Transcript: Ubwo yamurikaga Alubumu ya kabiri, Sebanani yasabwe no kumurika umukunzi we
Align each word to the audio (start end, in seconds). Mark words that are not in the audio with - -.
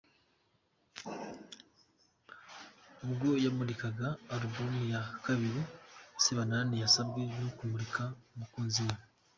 Ubwo 3.03 3.29
yamurikaga 3.45 4.07
Alubumu 4.33 4.79
ya 4.93 5.01
kabiri, 5.25 5.61
Sebanani 6.23 6.75
yasabwe 6.83 7.21
no 7.41 7.49
kumurika 7.57 8.03
umukunzi 8.35 8.81
we 8.87 8.95